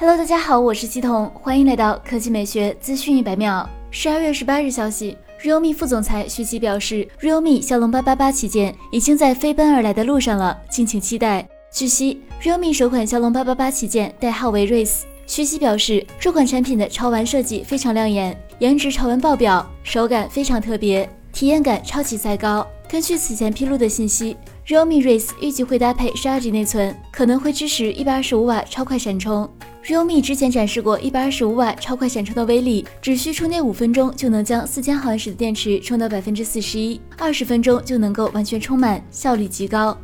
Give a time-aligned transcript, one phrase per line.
[0.00, 3.68] Hello，大家好，我是系统，欢迎来到科技美学资讯一百秒。
[3.90, 11.46] 十二月十八日消息，realme 副总裁徐奇表示，realme 骁龙八八八旗舰已经在飞奔而来的路上了，敬请期待。
[11.70, 15.02] 据悉，realme 首款骁龙八八八旗舰代号为 Race。
[15.26, 22.66] 徐奇表示，这款产品的潮玩设计非常亮眼，颜值潮玩爆表，手感非常特别，体验感超级赛高。
[22.88, 24.34] 根据此前披露的信息
[24.66, 29.46] ，realme Race 预计会搭配十二 G 内存，可能会支持一百二十五瓦超快闪充。
[29.84, 39.96] Realme 之前展示过一百二十五瓦超快闪充的威力，只需充电五分钟就能将四千毫安时的电池充到百分之四十一，二十分钟就能够完全充满，效率极高。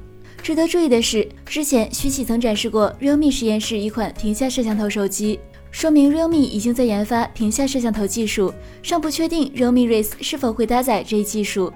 [0.42, 5.38] 值得注意的是，之前徐启曾展示过 realme 实验室一款屏下摄像头手机，
[5.70, 11.72] 说明 realme 已经在研发屏下摄像头技术，尚不确定 realme Race 是否会搭载这一技术。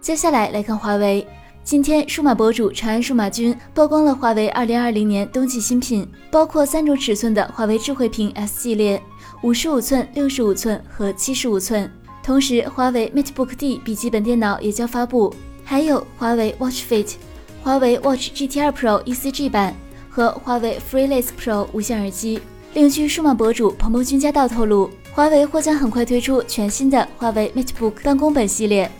[0.00, 1.26] 接下来来看华为。
[1.64, 9.02] 今天，数码博主长安数码君曝光了华为2020年冬季新品，包括三种尺寸的华为智慧屏 S 系列，
[9.42, 11.90] 五十五寸、六十五寸和七十五寸。
[12.22, 17.14] 同时，华为 MateBook D 笔记本电脑也将发布，还有华为 Watch Fit、
[17.62, 19.74] 华为 Watch GT2 Pro ECG 版
[20.10, 22.40] 和华为 FreeLace Pro 无线耳机。
[22.74, 28.90] 另据数码博主鹏鹏君家道透露，华为或将很快推出全新的华为 MateBook 办公本系列，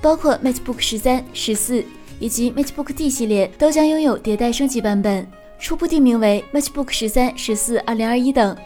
[0.00, 1.84] 包括 MateBook 十三、十四。
[2.18, 5.26] 以及 MacBook D 系列都将拥有迭代升级版本，
[5.58, 8.56] 初步定名为 MacBook 十三、十四、二零二一等。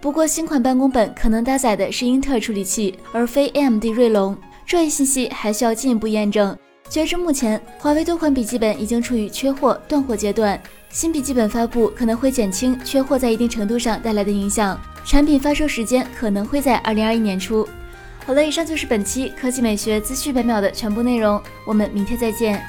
[0.00, 4.36] 不过，新款办公本可能搭载的是英特尔处理器，而非 AMD 锐龙。
[4.64, 6.56] 这一信息还需要进一步验证。
[6.88, 10.60] 截至目前，华为多款笔记本已经处于缺货、断货阶段。
[10.88, 17.68] 新笔记本发布可能会减轻缺货在一定程度上带来的影响，产品发售时间可能会在二零二一年初。
[18.24, 22.60] 好了，以上就是本期科技美学资讯百秒的全部内容，我们明天再见。